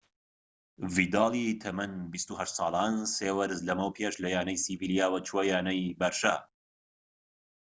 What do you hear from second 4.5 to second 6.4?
سیڤیلیاوە چووە یانەی بەرشە